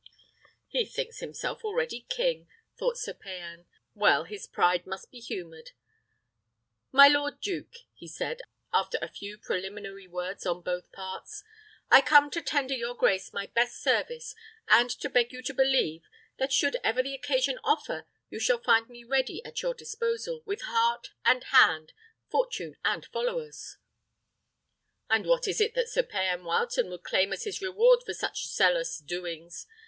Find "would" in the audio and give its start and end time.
26.89-27.03